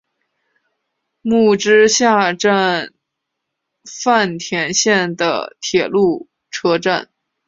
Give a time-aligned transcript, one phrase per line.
[1.21, 2.91] 木之下站
[3.85, 7.11] 饭田线的铁路车站。